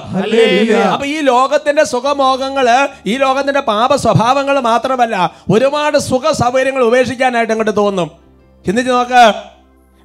[0.91, 8.11] അപ്പൊ ഈ ലോകത്തിന്റെ സുഖമോഹങ്ങൾ ഈ ലോകത്തിന്റെ പാപ സ്വഭാവങ്ങൾ മാത്രമല്ല ഒരുപാട് സുഖ സൗകര്യങ്ങൾ ഉപേക്ഷിക്കാനായിട്ട് അങ്ങോട്ട് തോന്നും.
[8.65, 9.54] ചിന്തിച്ച് നോക്ക്.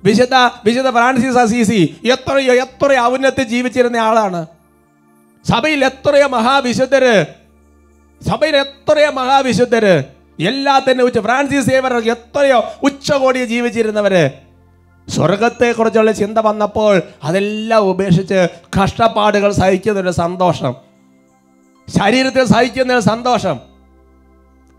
[0.05, 0.35] വിശുദ്ധ
[0.65, 4.47] വിശുദ്ധ ഫ്രാൻസിസ് അസീസി എത്രയോ എത്രയോ ഔന്നത്തിൽ ജീവിച്ചിരുന്ന ആളാണ്.
[5.45, 7.27] സഭയിൽ എത്രയോ മഹാവിശുദ്ധര്.
[8.23, 10.05] സഭയിൽ എത്രയോ മഹാവിശുദ്ധര്.
[10.43, 14.31] എല്ലാത്തിനും ഉച്ച ഫ്രാൻസിസ് സേവർ എത്രയോ ഉച്ചകോടിയെ ജീവിച്ചിരുന്നവര്.
[15.09, 18.49] സ്വർഗത്തെക്കുറിച്ചുള്ള ചിന്ത വന്നപ്പോൾ അതെല്ലാം ഉപേക്ഷിച്ച്
[18.83, 20.75] കഷ്ടപ്പാടുകൾ സഹിക്കുന്നൊരു സന്തോഷം.
[21.89, 23.61] ശരീരത്തിൽ സഹിക്കുന്നൊരു സന്തോഷം.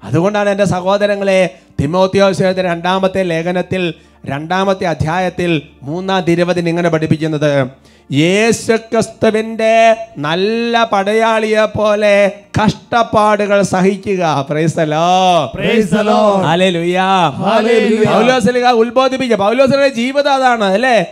[0.04, 3.94] അതുകൊണ്ടാണ് എന്റെ സഹോദരങ്ങളെ തിമോത്യോസയുടെ രണ്ടാമത്തെ ലേഖനത്തിൽ
[4.26, 7.68] രണ്ടാമത്തെ അധ്യായത്തിൽ മൂന്നാം തിരുവതിന് ഇങ്ങനെ പഠിപ്പിക്കുന്നത്
[8.14, 14.46] യേശുക്രിസ്തുവിന്റെ നല്ല പടയാളിയെ പോലെ കഷ്ടപ്പാടുകൾ സഹിക്കുക.
[18.72, 19.38] ഉത്ബോധിപ്പിക്കുക.
[19.38, 21.06] പൗലോസിലെ ജീവിതം അതാണ് അല്ലേ?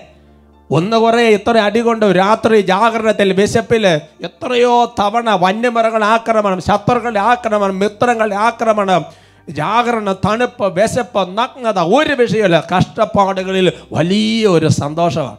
[0.71, 3.87] ഒന്ന് കുറെ ഇത്ര അടി കൊണ്ട് രാത്രി ജാഗരണത്തിൽ വിശപ്പിൽ
[4.23, 9.05] എത്രയോ തവണ വന്യമൃഗങ്ങളുടെ ആക്രമണം ശത്രുക്കളുടെ ആക്രമണം മിത്രങ്ങളുടെ ആക്രമണം
[9.49, 12.63] ജാഗരണം തണുപ്പ് വിശപ്പ് നഗ്നത ഒരു വിഷയമല്ല.
[12.77, 15.37] കഷ്ടപ്പാടുകളിൽ വലിയ ഒരു സന്തോഷമാണ്.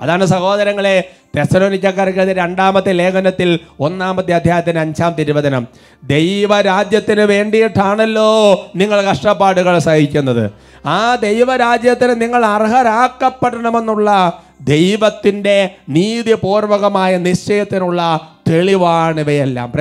[0.00, 5.66] അതാണ് സഹോദരങ്ങളെ തെസലോനിക്കക്കാർക്ക് രണ്ടാമത്തെ ലേഖനത്തിൽ ഒന്നാമത്തെ അധ്യായത്തിന് അഞ്ചാം തിരുവചനം.
[6.04, 8.30] ദൈവരാജ്യത്തിന് വേണ്ടിയിട്ടാണല്ലോ
[8.76, 10.50] നിങ്ങൾ കഷ്ടപ്പാടുകൾ സഹിക്കുന്നത്.
[10.86, 19.72] ആ ദൈവരാജ്യത്തിന് നിങ്ങൾ അർഹരാക്കപ്പെടണമെന്നുള്ള ദൈവത്തിന്റെ നീതിപൂർവകമായ നിശ്ചയത്തിനുള്ള തെളിവാണ് ഇവയെല്ലാം.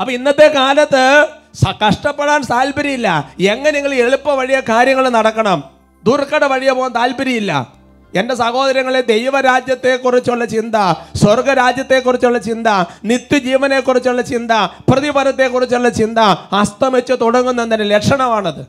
[0.00, 3.34] അപ്പൊ ഇന്നത്തെ കാലത്ത് കഷ്ടപ്പെടാൻ താല്പര്യമില്ല.
[3.40, 5.62] എങ്ങനെ നിങ്ങൾ എളുപ്പ വഴിയ കാര്യങ്ങൾ നടക്കണം?
[6.04, 7.72] ദുർഘട വഴിയെ പോകാൻ താല്പര്യമില്ല.
[8.14, 10.74] എന്റെ സഹോദരങ്ങളെ ദൈവരാജ്യത്തെക്കുറിച്ചുള്ള ചിന്ത
[11.14, 12.66] സ്വർഗരാജ്യത്തെക്കുറിച്ചുള്ള ചിന്ത
[13.04, 14.52] നിത്യജീവനെക്കുറിച്ചുള്ള ചിന്ത
[14.88, 16.18] പ്രതിഫലത്തെക്കുറിച്ചുള്ള ചിന്ത
[16.52, 18.66] അസ്തമിച്ച് തുടങ്ങുന്നതിന്റെ ലക്ഷണമാണത്.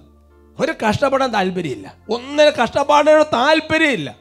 [0.60, 1.94] ഒരു കഷ്ടപ്പെടാൻ താല്പര്യമില്ല.
[2.10, 4.16] ഒന്നിന് കഷ്ടപ്പാടിനോട് താല്പര്യമില്ല.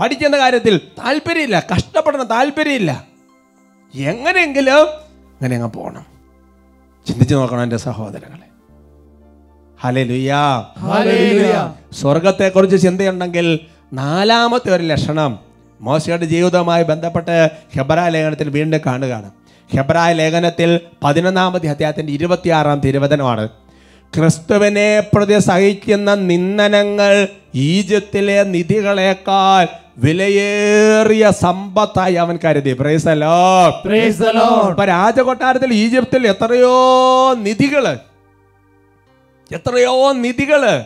[0.00, 1.66] പഠിക്കുന്ന കാര്യത്തിൽ താല്പര്യമില്ല.
[1.74, 3.04] കഷ്ടപ്പെടണം താല്പര്യമില്ല.
[3.94, 6.11] എങ്ങനെയെങ്കിലും അങ്ങനെ അങ്ങ് പോകണം
[7.08, 8.48] ചിന്തിച്ചു നോക്കണം എന്റെ സഹോദരങ്ങളെ.
[9.80, 10.64] ഹലേ ലുയാ
[11.92, 13.60] സ്വർഗത്തെക്കുറിച്ച് ചിന്തയുണ്ടെങ്കിൽ
[13.92, 15.38] നാലാമത്തെ ഒരു ലക്ഷണം
[15.80, 19.30] മോശയുടെ ജീവിതവുമായി ബന്ധപ്പെട്ട് ഹെബ്രായ ലേഖനത്തിൽ വീണ്ടും കാണുകയാണ്.
[19.76, 23.48] ഹെബ്രായ ലേഖനത്തിൽ പതിനൊന്നാമത്തെ അധ്യായത്തിന്റെ ഇരുപത്തിയാറാം തിരുവചനമാണ്.
[24.18, 32.72] ക്രിസ്തുവിനെ പ്രതി സഹിക്കുന്ന നിന്ദനങ്ങൾ ഈജിപ്തിലെ നിധികളെക്കാൾ വിലയേറിയ സമ്പത്തായി അവൻ കരുതി.
[32.72, 34.68] പ്രേസലോ പ്രേസലോ.
[34.68, 36.76] ഇപ്പൊ രാജകൊട്ടാരത്തിൽ ഈജിപ്തിൽ എത്രയോ
[37.34, 37.98] നിധികൾ.
[39.52, 40.84] എത്രയോ നിധികൾ.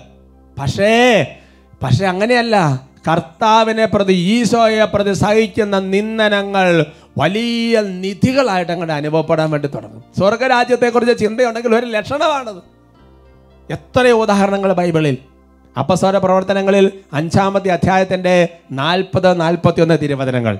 [0.58, 1.26] പക്ഷേ
[1.82, 2.80] പക്ഷെ അങ്ങനെയല്ല.
[3.12, 6.86] കർത്താവിനെ പ്രതി ഈശോയെ പ്രതി സഹിക്കുന്ന നിന്ദനങ്ങൾ
[7.18, 10.04] വലിയ നിധികളായിട്ട് അങ്ങോട്ട് അനുഭവപ്പെടാൻ വേണ്ടി തുടങ്ങും.
[10.18, 12.62] സ്വർഗരാജ്യത്തെക്കുറിച്ച് ചിന്തയുണ്ടെങ്കിൽ ഒരു ലക്ഷണമാണത്.
[13.72, 15.18] എത്രയോ ഉദാഹരണങ്ങൾ ബൈബിളിൽ.
[15.78, 20.58] അപ്പസ്വര പ്രവർത്തനങ്ങളിൽ അഞ്ചാമത്തെ അധ്യായത്തിന്റെ നാൽപ്പത് നാൽപ്പത്തി ഒന്ന് തിരുവചനങ്ങൾ.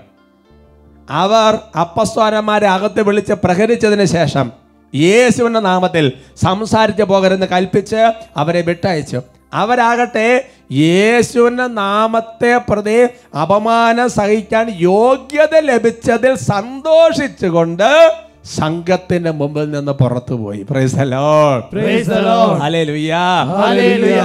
[1.10, 4.52] അവർ അപ്പസ്വരന്മാരെ അകത്ത് വിളിച്ച് പ്രഹരിച്ചതിന് ശേഷം
[4.94, 9.22] യേശുവിന്റെ നാമത്തിൽ സംസാരിച്ചു പോകരുതെന്ന് കൽപ്പിച്ച് അവരെ വിട്ടയച്ചു.
[9.54, 13.08] അവരാകട്ടെ യേശുവിന്റെ നാമത്തെ പ്രതി
[13.42, 18.14] അപമാനം സഹിക്കാൻ യോഗ്യത ലഭിച്ചതിൽ സന്തോഷിച്ചുകൊണ്ട്
[18.46, 20.62] സംഘത്തിന്റെ മുമ്പിൽ നിന്ന് പുറത്തുപോയി പോയി.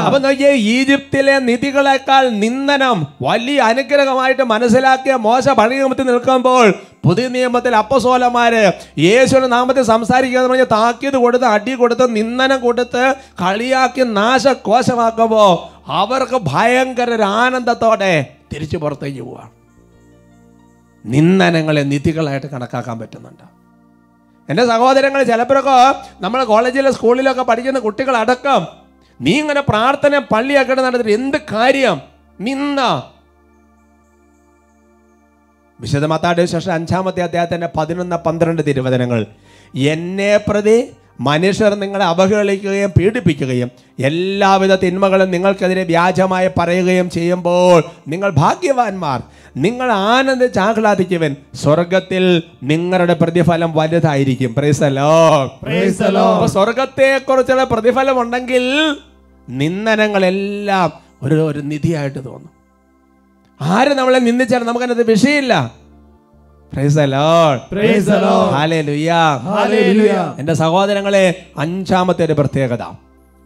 [0.06, 8.72] അപ്പൊ നോക്കിയേ ഈജിപ്തിലെ നിധികളെക്കാൾ നിന്ദനം വലിയ അനുഗ്രഹമായിട്ട് മനസ്സിലാക്കിയ മോശ പഴയ നിയമത്തിൽ നിൽക്കുമ്പോൾ പുതിയ നിയമത്തിൽ അപ്പസോലമാര്
[9.00, 15.58] യേശുവിന്റെ നാമത്തിൽ സംസാരിക്കുക പറഞ്ഞ് താക്കീത് കൊടുത്ത് അടി കൊടുത്ത് നിന്ദനം കൊടുത്ത് കളിയാക്കി നാശകോശമാക്കുമ്പോൾ
[15.88, 19.50] അവർക്ക് ഭയങ്കര ഒരു ആനന്ദത്തോടെ തിരിച്ചു പുറത്തേക്ക് പോവാണ്
[21.06, 23.61] നിന്ദനങ്ങളെ നിധികളായിട്ട് കണക്കാക്കാൻ പറ്റുന്നുണ്ട്.
[24.52, 25.78] എന്റെ സഹോദരങ്ങൾ ചിലപ്പോഴൊക്കെ
[26.24, 28.62] നമ്മൾ കോളേജിലെ സ്കൂളിലൊക്കെ പഠിക്കുന്ന കുട്ടികളടക്കം
[29.20, 31.98] നീ ഇങ്ങനെ പ്രാർത്ഥന പള്ളിയൊക്കെ നടത്തിട്ട് എന്ത് കാര്യം?
[32.42, 32.82] നിന്ന
[35.80, 36.08] വിശുദ്ധ
[36.54, 39.22] ശേഷം അഞ്ചാമത്തെ അദ്ദേഹത്തിന്റെ പതിനൊന്ന് പന്ത്രണ്ട് തിരുവചനങ്ങൾ.
[39.94, 40.78] എന്നെ പ്രതി
[41.22, 49.24] മനുഷ്യർ നിങ്ങളെ അവഹേളിക്കുകയും പീഡിപ്പിക്കുകയും എല്ലാവിധ തിന്മകളും നിങ്ങൾക്കെതിരെ വ്യാജമായി പറയുകയും ചെയ്യുമ്പോൾ നിങ്ങൾ ഭാഗ്യവാന്മാർ.
[49.58, 51.36] നിങ്ങൾ ആനന്ദിച്ച് ആഹ്ലാദിക്കുവൻ.
[51.54, 54.54] സ്വർഗത്തിൽ നിങ്ങളുടെ പ്രതിഫലം വലുതായിരിക്കും.
[54.54, 58.96] പ്രൈസലോ സ്വർഗത്തെ കുറിച്ചുള്ള പ്രതിഫലം ഉണ്ടെങ്കിൽ
[59.50, 62.50] നിന്ദനങ്ങളെല്ലാം ഒരു ഒരു നിധിയായിട്ട് തോന്നും.
[63.62, 65.81] ആര് നമ്മളെ നിന്ദിച്ചാലും നമുക്കതിനകത്ത് വിഷയമില്ല.
[70.40, 72.82] എന്റെ സഹോദരങ്ങളെ അഞ്ചാമത്തെ ഒരു പ്രത്യേകത.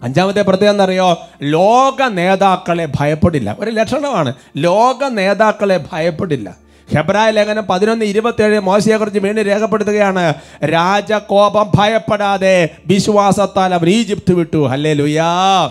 [0.04, 3.58] അഞ്ചാമത്തെ പ്രത്യേകത എന്നറിയോ ലോക നേതാക്കളെ ഭയപ്പെടില്ല.
[3.60, 4.34] ഒരു ലക്ഷണമാണ്.
[4.58, 6.66] ലോക നേതാക്കളെ ഭയപ്പെടില്ല.
[6.96, 10.34] ഹെബ്രായ ലേഖനം പതിനൊന്ന് ഇരുപത്തിയേഴ് മോശയെക്കുറിച്ച് വീണ്ടും രേഖപ്പെടുത്തുകയാണ്.
[10.66, 14.58] രാജകോപം ഭയപ്പെടാതെ വിശ്വാസത്താൽ അവർ ഈജിപ്ത് വിട്ടു.
[14.58, 15.68] ഹല്ലേ ലുയാ.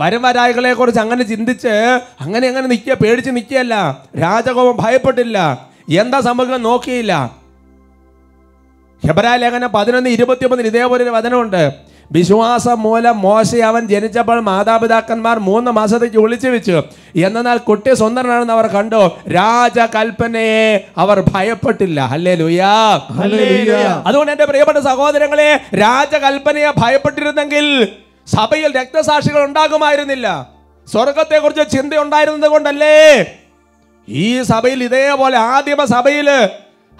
[0.00, 3.98] വരവരായികളെ കുറിച്ച് അങ്ങനെ ചിന്തിച്ച് അങ്ങനെ അങ്ങനെ നിൽക്കുക പേടിച്ച് നിൽക്കുകയല്ല.
[4.20, 7.44] രാജകോപം ഭയപ്പെട്ടില്ല എന്താ സംഭവം നോക്കിയില്ല.
[9.06, 11.72] ഹെബരായ ലേഖനം പതിനൊന്ന് ഇരുപത്തിയൊമ്പതിന് ഇതേപോലെ ഒരു വചനമുണ്ട്.
[12.12, 16.82] വിശ്വാസം മൂലം മോശ അവൻ ജനിച്ചപ്പോൾ മാതാപിതാക്കന്മാർ മൂന്ന് മാസത്തേക്ക് ഒളിച്ചു വെച്ചു.
[17.16, 19.10] എന്നാൽ കുട്ടി സ്വന്തനാണെന്ന് അവർ കണ്ടു.
[19.28, 22.00] രാജകൽപ്പനയെ അവർ ഭയപ്പെട്ടില്ല.
[22.00, 23.00] അല്ലേ ലുയാ.
[24.06, 27.88] അതുകൊണ്ട് എന്റെ പ്രിയപ്പെട്ട സഹോദരങ്ങളെ രാജകൽപ്പനയെ ഭയപ്പെട്ടിരുന്നെങ്കിൽ
[28.26, 30.50] സഭയിൽ രക്തസാക്ഷികൾ ഉണ്ടാകുമായിരുന്നില്ല.
[30.92, 33.24] സ്വർഗത്തെക്കുറിച്ച് ചിന്ത ഉണ്ടായിരുന്നത് കൊണ്ടല്ലേ?
[34.08, 36.50] ഈ സഭയിൽ ഇതേപോലെ ആദിമ സഭയിൽ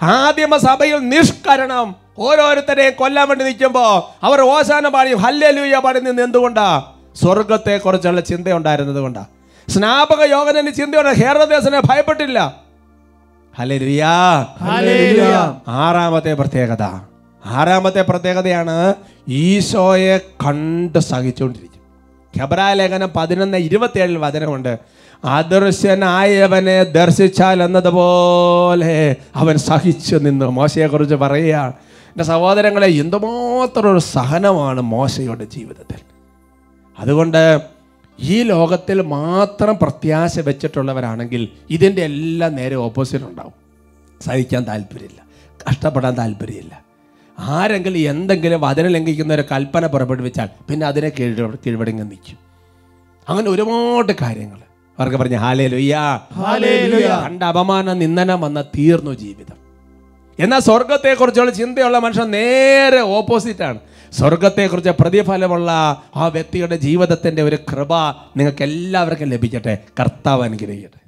[0.01, 1.95] ആദിമ സഭയിൽ നിഷ്കരണം.
[2.17, 6.91] ഓരോരുത്തരെയും കൊല്ലാൻ വേണ്ടി നിൽക്കുമ്പോ അവർ ഓശാന പാടിയും ഹല്ലലൂയ പാടി നിന്ന് എന്തുകൊണ്ടാ?
[7.15, 9.25] സ്വർഗത്തെ കുറിച്ചുള്ള ചിന്ത ഉണ്ടായിരുന്നത് കൊണ്ടാ.
[9.69, 12.39] സ്നാപക യോഗനന് ചിന്തയുണ്ട് ഹേറദേശനെ ഭയപ്പെട്ടില്ല.
[15.67, 16.83] ആറാമത്തെ പ്രത്യേകത.
[17.45, 18.95] ആറാമത്തെ പ്രത്യേകതയാണ്
[19.29, 21.81] ഈശോയെ കണ്ട് സഹിച്ചുകൊണ്ടിരിക്കും.
[22.41, 24.77] ഖബറാ ലേഖനം പതിനൊന്ന് ഇരുപത്തിയേഴിൽ വചനമുണ്ട്.
[25.25, 30.45] അദൃശ്യനായവനെ ദർശിച്ചാൽ എന്നതുപോലെ അവൻ സഹിച്ചു നിന്നു.
[30.45, 31.73] മോശയെക്കുറിച്ച് പറയുകയാണ്
[32.07, 35.99] എന്റെ സഹോദരങ്ങളെ എന്തുമാത്രം ഒരു സഹനമാണ് മോശയുടെ ജീവിതത്തിൽ.
[36.99, 37.61] അതുകൊണ്ട്
[38.19, 43.53] ഈ ലോകത്തിൽ മാത്രം പ്രത്യാശ വെച്ചിട്ടുള്ളവരാണെങ്കിൽ ഇതിന്റെ എല്ലാം നേരെ ഓപ്പോസിറ്റ് ഉണ്ടാവും.
[44.21, 45.21] സഹിക്കാൻ താല്പര്യമില്ല
[45.69, 46.81] കഷ്ടപ്പെടാൻ താല്പര്യമില്ല.
[47.39, 52.37] ആരെങ്കിലും എന്തെങ്കിലും വചനം ലംഘിക്കുന്ന ഒരു കൽപ്പന പുറപ്പെടുവിച്ചാൽ പിന്നെ അതിനെ കീഴ് കീഴ്വടങ്ങി നിൽക്കും.
[53.29, 54.64] അങ്ങനെ ഒരുപാട് കാര്യങ്ങൾ.
[54.99, 56.21] അവർക്ക് പറഞ്ഞ ഹാലേ ലുയ്യാ.
[57.25, 59.65] കണ്ട അപമാന നിന്ദനം വന്ന തീർന്നു ജീവിതം.
[60.39, 63.79] എന്നാൽ സ്വർഗത്തെക്കുറിച്ചുള്ള ചിന്തയുള്ള മനുഷ്യൻ നേരെ ഓപ്പോസിറ്റാണ്.
[64.11, 65.71] സ്വർഗത്തെക്കുറിച്ച് പ്രതിഫലമുള്ള
[66.15, 67.93] ആ വ്യക്തിയുടെ ജീവിതത്തിന്റെ ഒരു കൃപ
[68.37, 69.77] നിങ്ങൾക്ക് എല്ലാവർക്കും ലഭിക്കട്ടെ.
[69.99, 71.04] കർത്താവ് അനുഗ്രഹിക്കട്ടെ.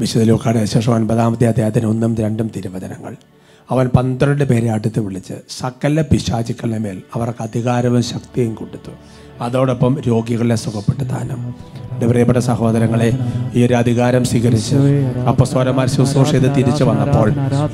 [0.00, 3.16] വിശുദ്ധ ലൂക്കാട് ശേഷം ഒൻപതാമത്തെ അദ്ദേഹത്തിന് ഒന്നും രണ്ടും തിരുവചനങ്ങൾ.
[3.70, 8.92] അവൻ പന്ത്രണ്ട് പേരെ അടുത്ത് വിളിച്ച് സകല പിശാചുക്കളുടെ മേൽ അവർക്ക് അധികാരവും ശക്തിയും കൊടുത്തു
[9.40, 11.40] അതോടൊപ്പം രോഗികളെ സുഖപ്പെടുത്താനും
[11.92, 13.06] എന്റെ പ്രിയപ്പെട്ട സഹോദരങ്ങളെ
[13.56, 14.78] ഈ ഒരു അധികാരം സ്വീകരിച്ച്
[15.30, 17.28] അപ്പസ്വരന്മാർ ശുശ്രൂഷ ചെയ്ത് തിരിച്ചു വന്നപ്പോൾ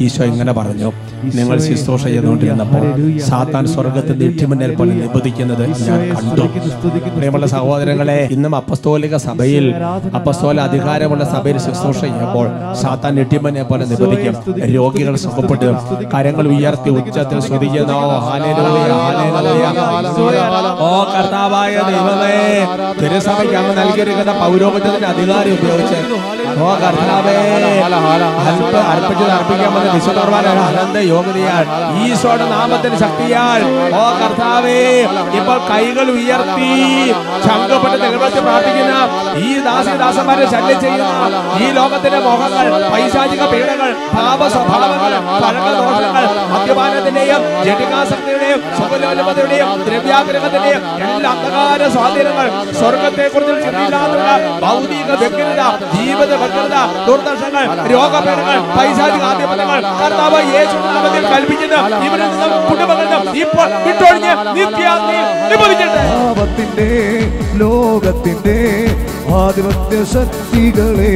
[0.04, 0.88] ഈശോ ഇങ്ങനെ പറഞ്ഞു
[1.32, 2.84] നിങ്ങൾ ശുശ്രൂഷ ചെയ്തുകൊണ്ടിരുന്നപ്പോൾ
[3.28, 6.44] സാത്താൻ സ്വർഗത്തിൽ നീട്ടിമുന്നേൽ പോലെ നിബന്ധിക്കുന്നത് ഞാൻ കണ്ടു.
[7.16, 9.66] പ്രിയമുള്ള സഹോദരങ്ങളെ ഇന്നും അപ്പസ്തോലിക സഭയിൽ
[10.18, 12.46] അപ്പസ്തോല അധികാരമുള്ള സഭയിൽ ശുശ്രൂഷ ചെയ്യുമ്പോൾ
[12.82, 14.36] സാത്താൻ നീട്ടിമുന്നെ പോലെ നിബന്ധിക്കും
[14.76, 15.70] രോഗികൾ സുഖപ്പെട്ടു
[16.14, 17.38] കരങ്ങൾ ഉയർത്തി ഉച്ചത്തിൽ.
[20.82, 22.36] ഓ കർത്താവായ ദൈവമേ
[23.00, 25.98] തിരുസഭയ്ക്ക് അങ്ങ് നൽകിയിരിക്കുന്ന പൗരോഹിത്യത്തിന്റെ അധികാരം ഉപയോഗിച്ച്
[26.60, 27.34] ഓ കർത്താവേ
[32.02, 33.62] ഈശോയുടെ നാമത്തിന് ശക്തിയാൽ.
[33.94, 34.78] ഓ കർത്താവേ
[35.38, 36.70] ഇപ്പോൾ കൈകൾ ഉയർത്തി
[37.46, 38.94] ശങ്കപ്പെട്ട് നിലവിളിച്ച് പ്രാർത്ഥിക്കുന്ന
[39.42, 45.12] ഈ ദാസി ദാസന്മാരെ ശല്യം ചെയ്യുന്ന ഈ ലോകത്തിന്റെ മോഹങ്ങൾ പൈശാചിക പീഡകൾ പാപ സ്വഭാവങ്ങൾ
[45.42, 52.46] പഴക ദോഷങ്ങൾ മദ്യപാനത്തിന്റെയും ജടികാസക്തിയുടെയും സുഖലോലപതയുടെയും ദ്രവ്യാഗ്രഹത്തിന്റെയും എല്ലാ അന്ധകാര സ്വാധീനങ്ങൾ
[52.80, 53.70] സ്വർഗത്തെ കുറിച്ച്
[54.62, 55.62] ഭൗതിക വ്യക്തിത
[55.94, 56.74] ജീവിത വ്യക്തത
[57.06, 61.74] ദുർദർശങ്ങൾ രോഗപീഠങ്ങൾ പൈശാചിക ആധിപത്യങ്ങൾ കർത്താവ് യേശു നാമത്തിൽ കൽപ്പിക്കുന്ന
[62.06, 65.18] ഇവരിൽ നിന്നും കുടുംബങ്ങളിൽ നിന്നും ഇപ്പോൾ വിട്ടൊഴിഞ്ഞ് നിത്യാഗ്നി
[65.50, 66.88] നിബന്ധിക്കട്ടെ പാപത്തിന്റെ
[67.62, 68.56] ലോകത്തിന്റെ
[69.40, 71.12] ആധിപത്യ ശക്തികളെ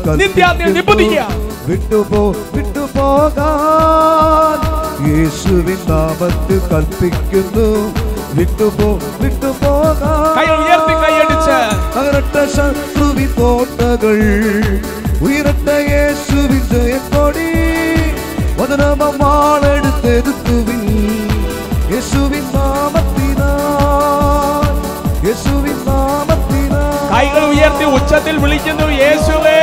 [1.67, 2.21] വിട്ടുപോ
[2.55, 4.59] വിട്ടുപോകാൻ
[5.03, 7.67] യേശുവിൻ നാമത്തിൽ കൽപ്പിക്കുന്നു
[8.37, 8.89] വിട്ടുപോ
[9.21, 11.57] വിട്ടുപോകാൻ കൈകൾ ഉയർത്തി കൈയടിച്ച്
[11.95, 14.17] തകരട്ട ശത്രുവിൻ കോട്ടകൾ
[15.25, 17.49] ഉയരട്ട യേശുവിൻ ജയക്കൊടി
[18.59, 20.83] വചനമാളെടുത്തെടുത്തുവിൻ
[21.91, 24.73] യേശുവിൻ നാമത്തിനാൽ
[25.27, 29.59] യേശുവിൻ നാമത്തിനാൽ കൈകൾ ഉയർത്തി ഉച്ചത്തിൽ വിളിക്കുന്നു യേശുവേ